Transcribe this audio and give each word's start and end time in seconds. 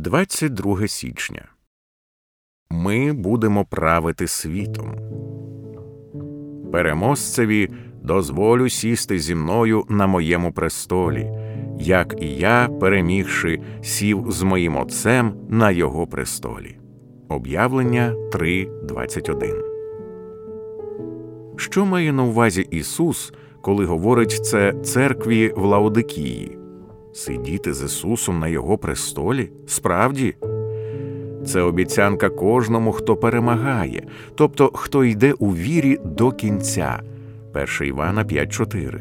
22 0.00 0.88
січня. 0.88 1.48
Ми 2.70 3.12
будемо 3.12 3.64
правити 3.64 4.26
світом. 4.26 4.96
Переможцеві 6.72 7.68
дозволю 8.02 8.68
сісти 8.68 9.18
зі 9.18 9.34
мною 9.34 9.84
на 9.88 10.06
моєму 10.06 10.52
престолі, 10.52 11.30
як 11.78 12.14
і 12.20 12.26
я, 12.26 12.68
перемігши, 12.80 13.60
сів 13.82 14.24
з 14.28 14.42
моїм 14.42 14.76
отцем 14.76 15.34
на 15.48 15.70
його 15.70 16.06
престолі. 16.06 16.78
Об'явлення 17.28 18.14
3.21 18.32 19.62
Що 21.56 21.86
має 21.86 22.12
на 22.12 22.22
увазі 22.22 22.66
Ісус, 22.70 23.32
коли 23.62 23.84
говорить 23.84 24.46
це 24.46 24.72
церкві 24.72 25.52
в 25.56 25.64
Лаодикії? 25.64 26.59
Сидіти 27.12 27.74
з 27.74 27.82
Ісусом 27.84 28.38
на 28.38 28.48
Його 28.48 28.78
престолі? 28.78 29.50
Справді? 29.66 30.34
Це 31.46 31.60
обіцянка 31.60 32.28
кожному, 32.28 32.92
хто 32.92 33.16
перемагає, 33.16 34.06
тобто 34.34 34.70
хто 34.74 35.04
йде 35.04 35.32
у 35.32 35.54
вірі 35.54 35.98
до 36.04 36.32
кінця. 36.32 37.02
1 37.54 37.88
Івана 37.88 38.24
5.4 38.24 39.00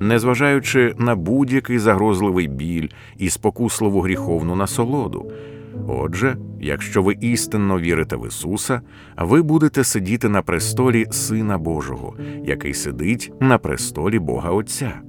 Незважаючи 0.00 0.94
на 0.98 1.16
будь-який 1.16 1.78
загрозливий 1.78 2.48
біль 2.48 2.88
і 3.18 3.30
спокусливу 3.30 4.00
гріховну 4.00 4.56
насолоду. 4.56 5.32
Отже, 5.88 6.36
якщо 6.60 7.02
ви 7.02 7.16
істинно 7.20 7.78
вірите 7.80 8.16
в 8.16 8.28
Ісуса, 8.28 8.80
ви 9.18 9.42
будете 9.42 9.84
сидіти 9.84 10.28
на 10.28 10.42
престолі 10.42 11.06
Сина 11.10 11.58
Божого, 11.58 12.16
який 12.44 12.74
сидить 12.74 13.32
на 13.40 13.58
престолі 13.58 14.18
Бога 14.18 14.50
Отця. 14.50 15.00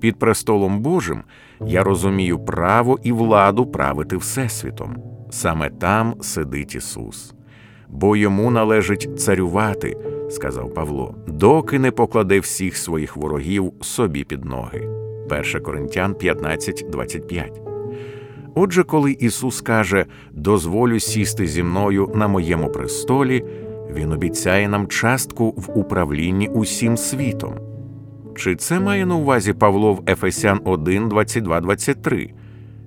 Під 0.00 0.18
престолом 0.18 0.80
Божим 0.80 1.22
я 1.66 1.84
розумію 1.84 2.38
право 2.38 2.98
і 3.02 3.12
владу 3.12 3.66
правити 3.66 4.16
Всесвітом. 4.16 4.96
Саме 5.30 5.70
там 5.70 6.14
сидить 6.20 6.74
Ісус. 6.74 7.34
Бо 7.88 8.16
йому 8.16 8.50
належить 8.50 9.20
царювати, 9.20 9.96
сказав 10.30 10.74
Павло, 10.74 11.14
доки 11.26 11.78
не 11.78 11.90
покладе 11.90 12.40
всіх 12.40 12.76
своїх 12.76 13.16
ворогів 13.16 13.72
собі 13.80 14.24
під 14.24 14.44
ноги. 14.44 14.88
1 15.30 15.62
Коринтян 15.62 16.12
15.25 16.12 17.68
Отже, 18.54 18.84
коли 18.84 19.12
Ісус 19.12 19.60
каже 19.60 20.06
дозволю 20.32 21.00
сісти 21.00 21.46
зі 21.46 21.62
мною 21.62 22.12
на 22.14 22.28
моєму 22.28 22.68
престолі, 22.68 23.44
Він 23.94 24.12
обіцяє 24.12 24.68
нам 24.68 24.86
частку 24.86 25.50
в 25.50 25.78
управлінні 25.78 26.48
усім 26.48 26.96
світом. 26.96 27.67
Чи 28.38 28.56
це 28.56 28.80
має 28.80 29.06
на 29.06 29.16
увазі 29.16 29.52
Павло 29.52 29.94
в 29.94 30.02
Ефесян 30.08 30.60
1, 30.64 31.08
22, 31.08 31.60
23? 31.60 32.30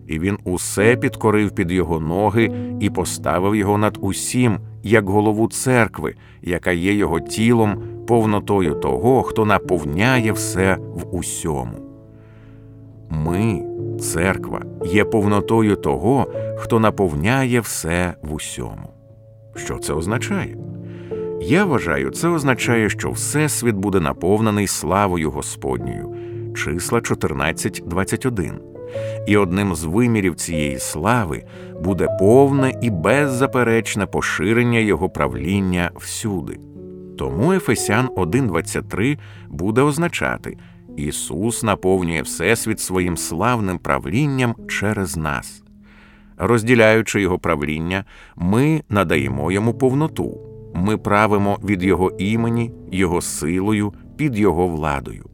І 0.07 0.19
він 0.19 0.38
усе 0.44 0.95
підкорив 0.95 1.52
під 1.52 1.71
його 1.71 1.99
ноги 1.99 2.52
і 2.80 2.89
поставив 2.89 3.55
його 3.55 3.77
над 3.77 3.97
усім, 4.02 4.57
як 4.83 5.09
голову 5.09 5.47
церкви, 5.47 6.16
яка 6.41 6.72
є 6.72 6.94
його 6.94 7.19
тілом, 7.19 7.83
повнотою 8.07 8.73
того, 8.73 9.23
хто 9.23 9.45
наповняє 9.45 10.31
все 10.31 10.77
в 10.94 11.16
усьому. 11.16 11.77
Ми, 13.09 13.63
церква, 13.99 14.61
є 14.85 15.05
повнотою 15.05 15.75
того, 15.75 16.27
хто 16.57 16.79
наповняє 16.79 17.59
все 17.59 18.13
в 18.22 18.33
усьому. 18.33 18.89
Що 19.55 19.77
це 19.77 19.94
означає? 19.94 20.57
Я 21.44 21.66
вважаю, 21.66 22.09
це 22.09 22.28
означає, 22.28 22.89
що 22.89 23.11
Всесвіт 23.11 23.75
буде 23.75 24.00
наповнений 24.00 24.67
славою 24.67 25.31
Господньою, 25.31 26.16
числа 26.56 27.00
14.21. 27.00 28.53
І 29.28 29.38
одним 29.38 29.75
з 29.75 29.84
вимірів 29.84 30.36
цієї 30.36 30.80
слави 30.80 31.44
буде 31.84 32.08
повне 32.19 32.73
і 32.81 32.89
беззаперечне 32.89 34.06
поширення 34.06 34.80
його 34.80 35.09
правління 35.09 35.92
всюди. 35.95 36.59
Тому 37.17 37.53
Ефесян 37.53 38.08
1.23 38.08 39.18
буде 39.50 39.81
означати 39.81 40.58
Ісус 40.97 41.63
наповнює 41.63 42.22
Всесвіт 42.22 42.79
своїм 42.79 43.18
славним 43.18 43.78
правлінням 43.78 44.56
через 44.69 45.18
нас. 45.18 45.63
Розділяючи 46.38 47.22
його 47.22 47.40
правління, 47.40 48.06
ми 48.35 48.84
надаємо 48.90 49.52
йому 49.52 49.73
повноту, 49.73 50.50
ми 50.74 50.98
правимо 50.98 51.59
від 51.64 51.84
Його 51.84 52.12
імені, 52.18 52.72
Його 52.92 53.22
силою, 53.22 53.94
під 54.18 54.38
Його 54.38 54.68
владою. 54.68 55.26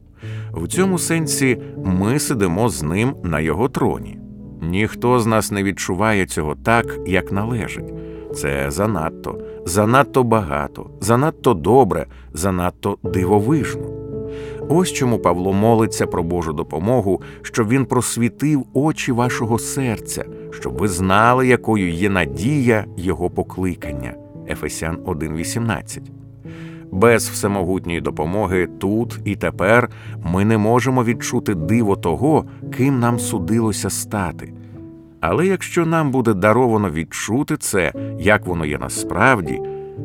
В 0.52 0.68
цьому 0.68 0.98
сенсі 0.98 1.58
ми 1.84 2.18
сидимо 2.18 2.68
з 2.68 2.82
ним 2.82 3.14
на 3.22 3.40
його 3.40 3.68
троні. 3.68 4.18
Ніхто 4.62 5.20
з 5.20 5.26
нас 5.26 5.50
не 5.50 5.62
відчуває 5.62 6.26
цього 6.26 6.54
так, 6.54 6.98
як 7.06 7.32
належить. 7.32 7.94
Це 8.34 8.70
занадто, 8.70 9.38
занадто 9.64 10.24
багато, 10.24 10.90
занадто 11.00 11.54
добре, 11.54 12.06
занадто 12.32 12.98
дивовижно. 13.02 13.90
Ось 14.68 14.92
чому 14.92 15.18
Павло 15.18 15.52
молиться 15.52 16.06
про 16.06 16.22
Божу 16.22 16.52
допомогу, 16.52 17.22
щоб 17.42 17.68
він 17.68 17.84
просвітив 17.84 18.64
очі 18.74 19.12
вашого 19.12 19.58
серця, 19.58 20.24
щоб 20.50 20.78
ви 20.78 20.88
знали, 20.88 21.46
якою 21.46 21.90
є 21.90 22.10
надія 22.10 22.84
Його 22.96 23.30
покликання. 23.30 24.14
Ефесян 24.50 24.96
1.18 24.96 26.00
без 26.92 27.28
всемогутньої 27.28 28.00
допомоги 28.00 28.68
тут 28.78 29.20
і 29.24 29.36
тепер 29.36 29.90
ми 30.24 30.44
не 30.44 30.58
можемо 30.58 31.04
відчути 31.04 31.54
диво 31.54 31.96
того, 31.96 32.44
ким 32.76 33.00
нам 33.00 33.18
судилося 33.18 33.90
стати. 33.90 34.52
Але 35.20 35.46
якщо 35.46 35.86
нам 35.86 36.10
буде 36.10 36.34
даровано 36.34 36.90
відчути 36.90 37.56
це, 37.56 37.92
як 38.18 38.46
воно 38.46 38.66
є 38.66 38.78
насправді, 38.78 39.60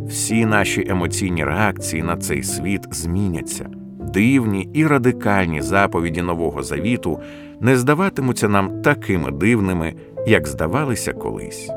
всі 0.08 0.46
наші 0.46 0.86
емоційні 0.88 1.46
реакції 1.46 2.04
на 2.04 2.18
цей 2.18 2.44
світ 2.44 2.82
зміняться. 2.92 3.70
Дивні 4.14 4.70
і 4.74 4.88
радикальні 4.88 5.62
заповіді 5.62 6.22
Нового 6.22 6.64
Завіту 6.64 7.20
не 7.60 7.78
здаватимуться 7.78 8.50
нам 8.50 8.82
такими 8.82 9.32
дивними, 9.32 9.94
як 10.28 10.48
здавалися 10.48 11.14
колись. 11.14 11.70